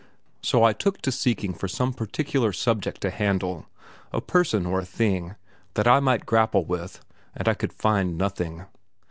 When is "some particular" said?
1.67-2.51